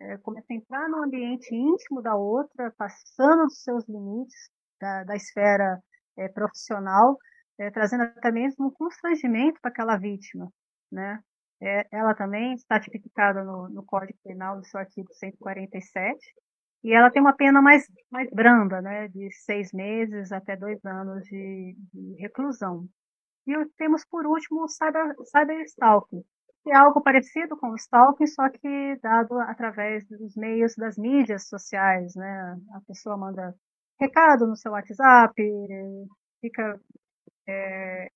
é, 0.00 0.18
começa 0.18 0.46
a 0.50 0.56
entrar 0.56 0.88
no 0.88 1.04
ambiente 1.04 1.54
íntimo 1.54 2.02
da 2.02 2.16
outra, 2.16 2.72
passando 2.76 3.44
dos 3.44 3.62
seus 3.62 3.86
limites 3.88 4.50
da, 4.80 5.04
da 5.04 5.14
esfera 5.14 5.80
é, 6.18 6.28
profissional, 6.28 7.16
é, 7.58 7.70
trazendo 7.70 8.02
até 8.02 8.32
mesmo 8.32 8.66
um 8.66 8.70
constrangimento 8.70 9.60
para 9.60 9.70
aquela 9.70 9.96
vítima. 9.96 10.50
Né? 10.90 11.20
É, 11.64 11.86
ela 11.92 12.12
também 12.12 12.54
está 12.54 12.80
tipificada 12.80 13.44
no, 13.44 13.68
no 13.68 13.84
Código 13.84 14.18
Penal, 14.24 14.58
do 14.58 14.66
seu 14.66 14.80
artigo 14.80 15.12
147, 15.12 16.18
e 16.82 16.92
ela 16.92 17.08
tem 17.08 17.22
uma 17.22 17.36
pena 17.36 17.62
mais, 17.62 17.86
mais 18.10 18.28
branda, 18.30 18.82
né, 18.82 19.06
de 19.06 19.30
seis 19.30 19.72
meses 19.72 20.32
até 20.32 20.56
dois 20.56 20.84
anos 20.84 21.22
de, 21.24 21.76
de 21.94 22.20
reclusão. 22.20 22.88
E 23.46 23.52
temos, 23.76 24.04
por 24.04 24.26
último, 24.26 24.64
o 24.64 24.68
cyber, 24.68 25.14
cyberstalking, 25.24 26.24
que 26.64 26.70
é 26.72 26.76
algo 26.76 27.00
parecido 27.00 27.56
com 27.56 27.70
o 27.70 27.76
stalking, 27.76 28.26
só 28.26 28.48
que 28.48 28.96
dado 29.00 29.38
através 29.40 30.04
dos 30.08 30.34
meios 30.36 30.74
das 30.76 30.96
mídias 30.98 31.48
sociais, 31.48 32.14
né? 32.16 32.56
A 32.74 32.80
pessoa 32.88 33.16
manda 33.16 33.54
recado 34.00 34.48
no 34.48 34.56
seu 34.56 34.72
WhatsApp, 34.72 35.34
fica 36.40 36.80
é, 37.48 38.08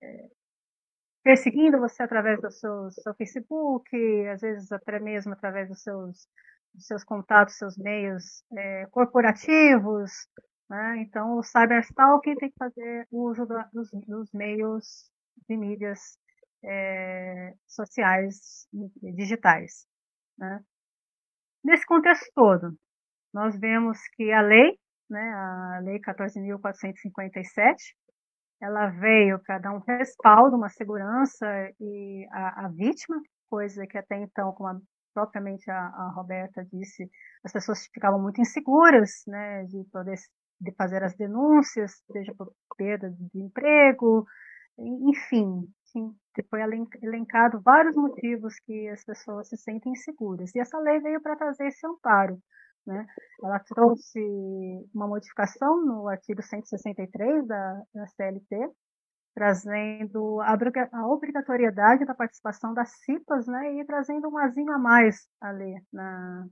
perseguindo 1.26 1.80
você 1.80 2.04
através 2.04 2.40
do 2.40 2.48
seu, 2.52 2.88
seu, 2.92 3.12
Facebook, 3.14 3.90
às 4.28 4.40
vezes 4.42 4.70
até 4.70 5.00
mesmo 5.00 5.32
através 5.32 5.68
dos 5.68 5.82
seus, 5.82 6.28
dos 6.72 6.86
seus 6.86 7.02
contatos, 7.02 7.58
seus 7.58 7.76
meios 7.76 8.44
é, 8.56 8.86
corporativos. 8.92 10.12
Né? 10.70 10.98
Então, 10.98 11.36
o 11.36 11.42
cyberstalking 11.42 12.36
tem 12.36 12.48
que 12.48 12.56
fazer 12.56 13.08
uso 13.10 13.44
da, 13.44 13.68
dos, 13.72 13.90
dos 14.06 14.32
meios 14.32 15.10
de 15.48 15.56
mídias 15.56 16.16
é, 16.64 17.54
sociais 17.66 18.68
digitais. 19.16 19.84
Né? 20.38 20.60
Nesse 21.64 21.84
contexto 21.86 22.30
todo, 22.36 22.72
nós 23.34 23.58
vemos 23.58 23.98
que 24.14 24.30
a 24.30 24.42
lei, 24.42 24.78
né, 25.10 25.32
a 25.32 25.80
Lei 25.82 25.98
14.457, 25.98 27.74
ela 28.60 28.88
veio 28.88 29.38
para 29.40 29.58
dar 29.58 29.72
um 29.72 29.80
respaldo, 29.80 30.56
uma 30.56 30.68
segurança 30.68 31.46
e 31.80 32.26
a, 32.32 32.66
a, 32.66 32.68
vítima, 32.68 33.20
coisa 33.50 33.86
que 33.86 33.98
até 33.98 34.16
então, 34.16 34.52
como 34.52 34.68
a, 34.68 34.80
propriamente 35.14 35.70
a, 35.70 35.78
a, 35.78 36.12
Roberta 36.14 36.64
disse, 36.72 37.10
as 37.44 37.52
pessoas 37.52 37.86
ficavam 37.92 38.20
muito 38.20 38.40
inseguras, 38.40 39.22
né, 39.26 39.64
de 39.64 39.84
poder 39.92 40.16
de 40.58 40.72
fazer 40.72 41.02
as 41.02 41.14
denúncias, 41.14 42.02
seja 42.10 42.34
por 42.34 42.50
perda 42.78 43.10
de 43.10 43.40
emprego, 43.42 44.26
enfim, 44.78 45.66
foi 46.50 46.60
elencado 47.02 47.60
vários 47.62 47.96
motivos 47.96 48.54
que 48.60 48.88
as 48.88 49.04
pessoas 49.04 49.48
se 49.48 49.56
sentem 49.56 49.92
inseguras. 49.92 50.54
E 50.54 50.60
essa 50.60 50.78
lei 50.78 51.00
veio 51.00 51.20
para 51.20 51.36
trazer 51.36 51.66
esse 51.68 51.86
amparo. 51.86 52.38
Né? 52.86 53.06
Ela 53.42 53.58
trouxe 53.58 54.20
uma 54.94 55.08
modificação 55.08 55.84
no 55.84 56.08
artigo 56.08 56.42
163 56.42 57.46
da, 57.46 57.82
da 57.94 58.06
CLT, 58.06 58.70
trazendo 59.34 60.40
a, 60.40 60.56
obrigatoriedade 61.08 62.06
da 62.06 62.14
participação 62.14 62.72
das 62.72 62.90
CIPAs 63.04 63.46
né? 63.46 63.74
e 63.74 63.84
trazendo 63.84 64.28
um 64.28 64.38
azinho 64.38 64.72
a 64.72 64.78
mais 64.78 65.28
ali, 65.40 65.74
na, 65.92 66.46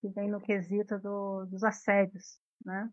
que 0.00 0.08
vem 0.08 0.30
no 0.30 0.40
quesito 0.40 0.98
do, 1.00 1.46
dos 1.46 1.62
assédios. 1.64 2.38
Né? 2.64 2.88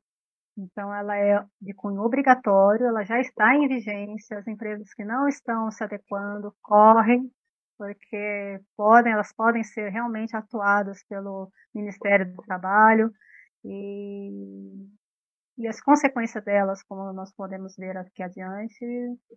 Então, 0.58 0.94
ela 0.94 1.16
é 1.16 1.46
de 1.62 1.74
cunho 1.74 2.02
obrigatório, 2.02 2.88
ela 2.88 3.04
já 3.06 3.20
está 3.20 3.56
em 3.56 3.68
vigência. 3.68 4.40
As 4.40 4.48
empresas 4.48 4.94
que 4.94 5.06
não 5.06 5.28
estão 5.28 5.72
se 5.72 5.84
adequando 5.84 6.54
correm, 6.62 7.32
porque 7.80 8.60
podem, 8.76 9.14
elas 9.14 9.32
podem 9.32 9.64
ser 9.64 9.90
realmente 9.90 10.36
atuadas 10.36 11.02
pelo 11.06 11.50
Ministério 11.74 12.30
do 12.36 12.44
Trabalho 12.44 13.10
e, 13.64 14.30
e 15.58 15.66
as 15.66 15.80
consequências 15.82 16.44
delas, 16.44 16.84
como 16.84 17.14
nós 17.14 17.32
podemos 17.34 17.78
ver 17.78 17.96
aqui 17.96 18.22
adiante, 18.22 18.86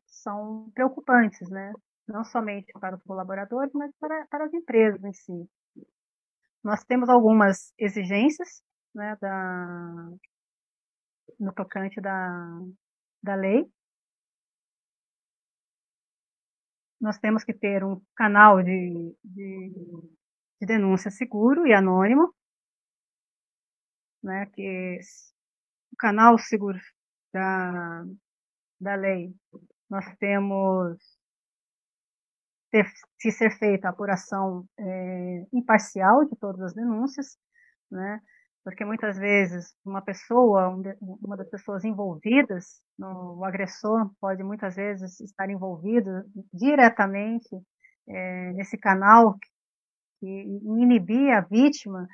são 0.06 0.68
preocupantes, 0.74 1.48
né? 1.50 1.72
Não 2.08 2.24
somente 2.24 2.72
para 2.80 2.96
os 2.96 3.02
colaboradores, 3.04 3.72
mas 3.72 3.92
para, 4.00 4.26
para 4.26 4.46
as 4.46 4.52
empresas 4.52 5.02
em 5.04 5.12
si. 5.12 5.48
Nós 6.64 6.82
temos 6.82 7.08
algumas 7.08 7.72
exigências 7.78 8.60
né, 8.92 9.16
da, 9.20 10.08
no 11.38 11.52
tocante 11.52 12.00
da, 12.00 12.60
da 13.22 13.36
lei. 13.36 13.70
Nós 17.02 17.18
temos 17.18 17.42
que 17.42 17.52
ter 17.52 17.82
um 17.82 18.00
canal 18.14 18.62
de, 18.62 19.16
de, 19.24 19.72
de 20.60 20.66
denúncia 20.66 21.10
seguro 21.10 21.66
e 21.66 21.74
anônimo, 21.74 22.32
né, 24.22 24.46
que 24.54 25.00
o 25.92 25.96
canal 25.96 26.38
seguro 26.38 26.78
da, 27.34 28.04
da 28.80 28.94
lei, 28.94 29.34
nós 29.90 30.04
temos 30.18 30.96
ter, 32.70 32.86
que 33.18 33.32
ser 33.32 33.50
feita 33.58 33.88
a 33.88 33.90
apuração 33.90 34.64
é, 34.78 35.46
imparcial 35.52 36.24
de 36.24 36.36
todas 36.36 36.60
as 36.62 36.72
denúncias, 36.72 37.36
né, 37.90 38.20
porque 38.64 38.84
muitas 38.84 39.18
vezes 39.18 39.74
uma 39.84 40.02
pessoa, 40.02 40.68
uma 41.00 41.36
das 41.36 41.48
pessoas 41.48 41.84
envolvidas, 41.84 42.80
o 42.98 43.44
agressor 43.44 44.10
pode 44.20 44.42
muitas 44.42 44.76
vezes 44.76 45.20
estar 45.20 45.50
envolvido 45.50 46.10
diretamente 46.52 47.48
é, 48.08 48.52
nesse 48.52 48.78
canal 48.78 49.36
que 50.20 50.26
inibir 50.26 51.32
a 51.34 51.40
vítima 51.40 52.06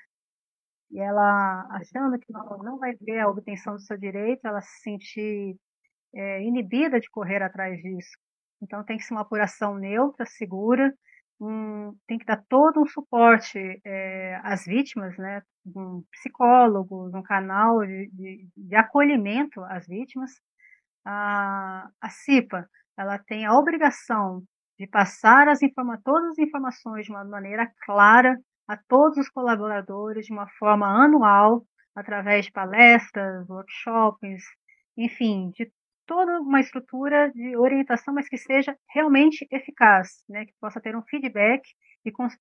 e 0.91 0.99
ela 0.99 1.67
achando 1.71 2.19
que 2.19 2.33
não, 2.33 2.79
vai 2.79 2.97
ter 2.97 3.19
a 3.21 3.29
obtenção 3.29 3.75
do 3.75 3.81
seu 3.81 3.99
direito, 3.99 4.47
ela 4.47 4.63
se 4.63 4.81
sentir 4.81 5.57
é, 6.15 6.43
inibida 6.43 6.99
de 6.99 7.11
correr 7.11 7.43
atrás 7.43 7.79
disso. 7.83 8.17
Então 8.63 8.83
tem 8.85 8.97
que 8.97 9.05
ser 9.05 9.13
uma 9.13 9.21
apuração 9.21 9.77
neutra, 9.77 10.25
segura, 10.25 10.93
um, 11.41 11.95
tem 12.07 12.19
que 12.19 12.25
dar 12.25 12.43
todo 12.49 12.81
um 12.81 12.87
suporte 12.87 13.59
é, 13.85 14.41
às 14.43 14.65
vítimas, 14.65 15.17
né? 15.17 15.43
Um 15.67 16.03
psicólogo, 16.11 17.11
um 17.17 17.23
canal 17.23 17.81
de, 17.81 18.11
de, 18.13 18.49
de 18.57 18.77
acolhimento 18.77 19.63
às 19.65 19.87
vítimas. 19.87 20.33
A, 21.05 21.89
a 22.01 22.09
CIPA, 22.11 22.69
ela 22.97 23.19
tem 23.19 23.47
a 23.47 23.55
obrigação 23.55 24.43
de 24.79 24.87
passar 24.87 25.49
as 25.49 25.61
todas 26.05 26.31
as 26.31 26.39
informações 26.39 27.07
de 27.07 27.11
uma 27.11 27.25
maneira 27.25 27.71
clara 27.85 28.39
a 28.69 28.77
todos 28.77 29.17
os 29.17 29.29
colaboradores 29.31 30.27
de 30.27 30.33
uma 30.33 30.49
forma 30.59 30.87
anual, 30.87 31.65
através 31.95 32.47
de 32.47 32.53
palestras, 32.53 33.49
workshops, 33.49 34.43
enfim, 34.97 35.51
de 35.51 35.71
toda 36.09 36.41
uma 36.41 36.59
estrutura 36.59 37.31
de 37.31 37.55
orientação, 37.55 38.15
mas 38.15 38.29
que 38.29 38.39
seja 38.39 38.77
realmente 38.89 39.47
eficaz, 39.53 40.25
né? 40.27 40.47
que 40.47 40.55
possa 40.59 40.81
ter 40.81 40.97
um 40.97 41.03
feedback 41.03 41.63
e 42.05 42.11
cons 42.11 42.35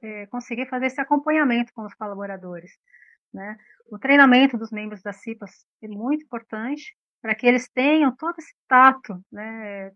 é, 0.00 0.26
conseguir 0.26 0.66
fazer 0.68 0.86
esse 0.86 1.00
acompanhamento 1.00 1.72
com 1.74 1.84
os 1.84 1.94
colaboradores. 1.94 2.70
Né? 3.34 3.58
O 3.90 3.98
treinamento 3.98 4.56
dos 4.56 4.70
membros 4.70 5.02
da 5.02 5.12
CIPAS 5.12 5.66
é 5.82 5.88
muito 5.88 6.24
importante 6.24 6.96
para 7.20 7.34
que 7.34 7.46
eles 7.46 7.68
tenham 7.68 8.14
todo 8.14 8.36
esse 8.38 8.54
tato, 8.68 9.20
né? 9.32 9.90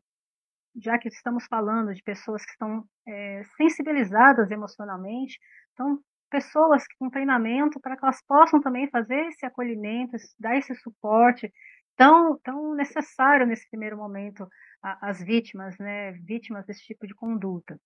já 0.74 0.98
que 0.98 1.08
estamos 1.08 1.46
falando 1.46 1.94
de 1.94 2.02
pessoas 2.02 2.44
que 2.44 2.50
estão 2.50 2.84
é, 3.06 3.44
sensibilizadas 3.56 4.50
emocionalmente, 4.50 5.38
então 5.72 6.00
pessoas 6.28 6.82
com 6.98 7.08
treinamento 7.08 7.78
para 7.78 7.96
que 7.96 8.04
elas 8.04 8.20
possam 8.26 8.60
também 8.60 8.90
fazer 8.90 9.26
esse 9.26 9.46
acolhimento, 9.46 10.16
dar 10.40 10.56
esse 10.56 10.74
suporte, 10.74 11.52
tão, 11.96 12.38
tão 12.38 12.74
necessário 12.74 13.46
nesse 13.46 13.68
primeiro 13.68 13.96
momento 13.96 14.46
às 14.82 15.22
vítimas, 15.22 15.76
né, 15.78 16.12
vítimas 16.12 16.66
desse 16.66 16.82
tipo 16.82 17.06
de 17.06 17.14
conduta. 17.14 17.78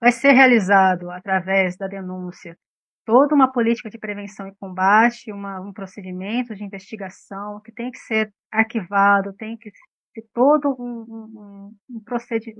Vai 0.00 0.12
ser 0.12 0.32
realizado 0.32 1.10
através 1.10 1.76
da 1.76 1.86
denúncia 1.86 2.56
toda 3.04 3.34
uma 3.34 3.52
política 3.52 3.90
de 3.90 3.98
prevenção 3.98 4.48
e 4.48 4.54
combate, 4.56 5.30
uma, 5.30 5.60
um 5.60 5.72
procedimento 5.72 6.54
de 6.54 6.64
investigação 6.64 7.60
que 7.60 7.72
tem 7.72 7.90
que 7.90 7.98
ser 7.98 8.32
arquivado, 8.50 9.34
tem 9.34 9.56
que 9.56 9.70
ter 10.14 10.24
todo 10.32 10.74
um, 10.78 11.04
um, 11.08 11.76
um, 11.90 12.00
procedi 12.04 12.54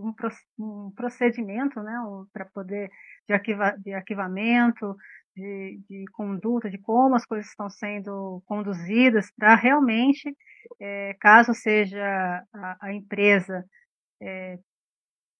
um 0.58 0.90
procedimento 0.94 1.80
né, 1.80 1.94
para 2.32 2.44
poder 2.46 2.90
de, 3.26 3.32
arquiva, 3.32 3.74
de 3.78 3.94
arquivamento, 3.94 4.96
de, 5.36 5.80
de 5.88 6.04
conduta, 6.12 6.70
de 6.70 6.78
como 6.78 7.16
as 7.16 7.26
coisas 7.26 7.48
estão 7.48 7.68
sendo 7.68 8.42
conduzidas, 8.46 9.30
para 9.36 9.54
realmente, 9.54 10.34
é, 10.80 11.14
caso 11.20 11.52
seja 11.54 12.42
a, 12.52 12.76
a 12.80 12.94
empresa 12.94 13.64
é, 14.22 14.58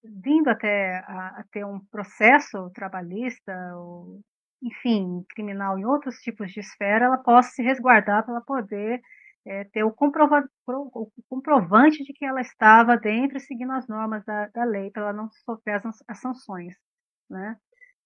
vindo 0.05 0.49
até 0.49 0.99
a, 1.07 1.41
a, 1.41 1.45
ter 1.51 1.65
um 1.65 1.81
processo 1.87 2.71
trabalhista, 2.75 3.53
ou, 3.77 4.21
enfim, 4.63 5.25
criminal 5.31 5.79
em 5.79 5.85
outros 5.85 6.17
tipos 6.17 6.51
de 6.53 6.61
esfera, 6.61 7.07
ela 7.07 7.19
possa 7.19 7.51
se 7.51 7.63
resguardar 7.63 8.25
para 8.25 8.41
poder 8.43 9.01
é, 9.47 9.65
ter 9.65 9.85
o, 9.85 9.93
comprova, 9.93 10.43
o, 10.67 11.11
comprovante 11.29 12.03
de 12.03 12.13
que 12.13 12.25
ela 12.25 12.41
estava 12.41 12.97
dentro 12.97 13.37
e 13.37 13.41
seguindo 13.41 13.73
as 13.73 13.87
normas 13.87 14.25
da, 14.25 14.49
da 14.49 14.65
lei, 14.65 14.91
para 14.91 15.03
ela 15.03 15.13
não 15.13 15.31
sofrer 15.45 15.77
as, 15.77 15.85
as 16.09 16.21
sanções. 16.21 16.75
Né? 17.29 17.57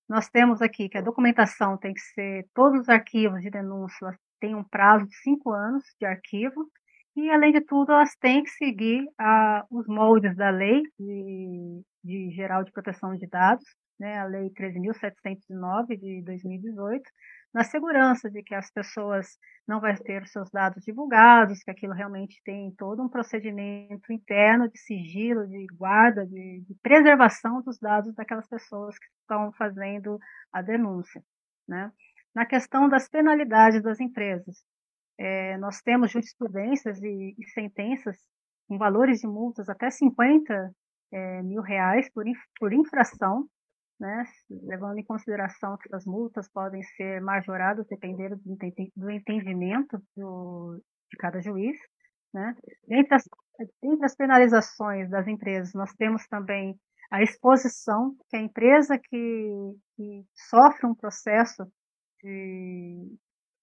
Nós 0.08 0.28
temos 0.28 0.62
aqui 0.62 0.88
que 0.88 0.96
a 0.96 1.02
documentação 1.02 1.76
tem 1.76 1.92
que 1.92 2.00
ser, 2.00 2.46
todos 2.54 2.80
os 2.80 2.88
arquivos 2.88 3.42
de 3.42 3.50
denúncia 3.50 4.18
têm 4.40 4.54
um 4.54 4.64
prazo 4.64 5.06
de 5.06 5.14
cinco 5.16 5.52
anos 5.52 5.84
de 6.00 6.06
arquivo, 6.06 6.70
e, 7.16 7.30
além 7.30 7.52
de 7.52 7.60
tudo, 7.60 7.92
elas 7.92 8.14
têm 8.16 8.44
que 8.44 8.50
seguir 8.50 9.04
ah, 9.18 9.66
os 9.70 9.86
moldes 9.88 10.36
da 10.36 10.50
Lei 10.50 10.82
de, 10.98 11.82
de, 12.04 12.30
Geral 12.30 12.62
de 12.62 12.70
Proteção 12.70 13.14
de 13.16 13.26
Dados, 13.26 13.64
né, 13.98 14.18
a 14.18 14.24
Lei 14.24 14.50
13.709 14.50 15.98
de 15.98 16.22
2018, 16.22 17.02
na 17.58 17.64
segurança 17.64 18.30
de 18.30 18.40
que 18.40 18.54
as 18.54 18.70
pessoas 18.70 19.36
não 19.66 19.80
vão 19.80 19.92
ter 19.96 20.24
seus 20.28 20.48
dados 20.48 20.84
divulgados, 20.84 21.60
que 21.64 21.72
aquilo 21.72 21.92
realmente 21.92 22.40
tem 22.44 22.70
todo 22.76 23.02
um 23.02 23.08
procedimento 23.08 24.12
interno 24.12 24.70
de 24.70 24.78
sigilo, 24.78 25.44
de 25.44 25.66
guarda, 25.74 26.24
de, 26.24 26.60
de 26.60 26.74
preservação 26.80 27.60
dos 27.60 27.76
dados 27.76 28.14
daquelas 28.14 28.46
pessoas 28.46 28.96
que 28.96 29.06
estão 29.22 29.50
fazendo 29.54 30.20
a 30.52 30.62
denúncia. 30.62 31.20
Né? 31.66 31.90
Na 32.32 32.46
questão 32.46 32.88
das 32.88 33.08
penalidades 33.08 33.82
das 33.82 33.98
empresas, 33.98 34.62
é, 35.18 35.56
nós 35.58 35.82
temos 35.82 36.12
jurisprudências 36.12 37.02
e, 37.02 37.34
e, 37.36 37.44
sentenças 37.48 38.16
com 38.68 38.78
valores 38.78 39.18
de 39.18 39.26
multas 39.26 39.68
até 39.68 39.90
50 39.90 40.72
é, 41.10 41.42
mil 41.42 41.60
reais 41.60 42.08
por, 42.12 42.24
por 42.60 42.72
infração, 42.72 43.48
né, 43.98 44.24
levando 44.50 44.98
em 44.98 45.04
consideração 45.04 45.76
que 45.76 45.94
as 45.94 46.04
multas 46.04 46.48
podem 46.48 46.82
ser 46.82 47.20
majoradas 47.20 47.86
dependendo 47.88 48.36
do, 48.96 49.10
entendimento 49.10 50.00
do, 50.16 50.80
de 51.10 51.16
cada 51.18 51.40
juiz. 51.40 51.76
Né. 52.32 52.54
Entre, 52.90 53.14
as, 53.14 53.24
entre 53.82 54.06
as 54.06 54.14
penalizações 54.14 55.10
das 55.10 55.26
empresas, 55.26 55.72
nós 55.74 55.92
temos 55.94 56.26
também 56.28 56.78
a 57.10 57.22
exposição, 57.22 58.14
que 58.28 58.36
a 58.36 58.42
empresa 58.42 58.98
que, 58.98 59.74
que 59.96 60.24
sofre 60.34 60.86
um 60.86 60.94
processo 60.94 61.64
de, 62.22 63.16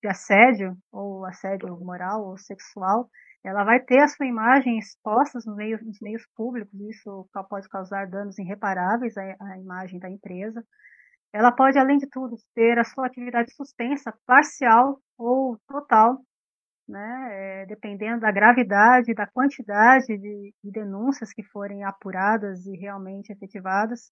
de 0.05 0.07
assédio, 0.07 0.77
ou 0.91 1.25
assédio 1.25 1.75
moral 1.79 2.23
ou 2.27 2.37
sexual, 2.37 3.09
ela 3.43 3.63
vai 3.63 3.79
ter 3.79 3.99
a 3.99 4.07
sua 4.07 4.27
imagem 4.27 4.77
exposta 4.77 5.39
nos 5.39 5.57
meios, 5.57 5.83
nos 5.83 5.99
meios 5.99 6.23
públicos, 6.35 6.73
isso 6.79 7.27
pode 7.49 7.67
causar 7.69 8.07
danos 8.07 8.37
irreparáveis 8.37 9.17
à, 9.17 9.23
à 9.41 9.57
imagem 9.57 9.99
da 9.99 10.09
empresa. 10.09 10.63
Ela 11.33 11.51
pode, 11.51 11.77
além 11.79 11.97
de 11.97 12.07
tudo, 12.07 12.35
ter 12.53 12.77
a 12.77 12.83
sua 12.83 13.07
atividade 13.07 13.51
suspensa, 13.55 14.13
parcial 14.27 14.99
ou 15.17 15.57
total, 15.67 16.19
né, 16.87 17.29
é, 17.31 17.65
dependendo 17.65 18.21
da 18.21 18.31
gravidade, 18.31 19.13
da 19.13 19.25
quantidade 19.25 20.05
de, 20.05 20.53
de, 20.63 20.71
denúncias 20.71 21.33
que 21.33 21.43
forem 21.43 21.83
apuradas 21.83 22.65
e 22.67 22.77
realmente 22.77 23.31
efetivadas. 23.31 24.11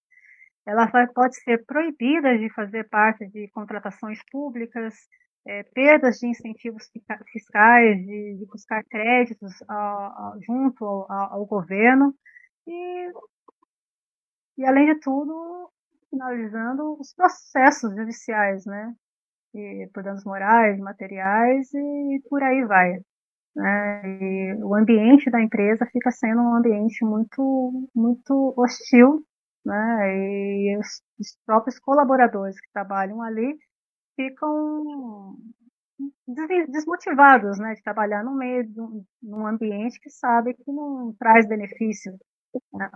Ela 0.66 0.86
vai, 0.86 1.06
pode 1.06 1.36
ser 1.40 1.64
proibida 1.66 2.36
de 2.36 2.52
fazer 2.52 2.88
parte 2.88 3.26
de 3.28 3.48
contratações 3.52 4.18
públicas, 4.30 4.94
é, 5.46 5.62
perdas 5.62 6.18
de 6.18 6.28
incentivos 6.28 6.90
fiscais, 7.30 7.98
de, 7.98 8.36
de 8.38 8.46
buscar 8.46 8.82
créditos 8.84 9.52
a, 9.68 9.74
a, 9.74 10.38
junto 10.46 10.84
ao, 10.84 11.32
ao, 11.34 11.46
governo 11.46 12.14
e, 12.66 13.12
e, 14.58 14.64
além 14.66 14.86
de 14.86 15.00
tudo, 15.00 15.70
finalizando 16.10 16.98
os 16.98 17.12
processos 17.14 17.94
judiciais, 17.94 18.64
né? 18.64 18.94
E, 19.54 19.88
por 19.92 20.02
danos 20.02 20.24
morais, 20.24 20.78
materiais 20.80 21.72
e 21.74 22.22
por 22.28 22.42
aí 22.42 22.64
vai. 22.64 22.98
Né? 23.54 24.02
E 24.20 24.54
o 24.64 24.74
ambiente 24.74 25.30
da 25.30 25.40
empresa 25.40 25.86
fica 25.92 26.10
sendo 26.10 26.40
um 26.42 26.56
ambiente 26.56 27.04
muito, 27.04 27.88
muito 27.94 28.54
hostil, 28.56 29.24
né? 29.64 30.16
E 30.16 30.78
os, 30.78 31.02
os 31.20 31.38
próprios 31.46 31.78
colaboradores 31.78 32.60
que 32.60 32.72
trabalham 32.72 33.22
ali 33.22 33.56
ficam 34.16 35.36
desmotivados 36.68 37.58
né, 37.58 37.74
de 37.74 37.82
trabalhar 37.82 38.24
no 38.24 38.34
meio 38.34 38.64
um, 38.78 39.04
num 39.22 39.46
ambiente 39.46 40.00
que 40.00 40.10
sabe 40.10 40.54
que 40.54 40.72
não 40.72 41.14
traz 41.18 41.48
benefício 41.48 42.12
né, 42.72 42.88